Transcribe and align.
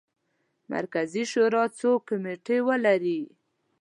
مرکزي 0.71 1.23
شورا 1.31 1.63
څو 1.79 1.91
کمیټې 2.07 2.57
ولري. 2.67 3.21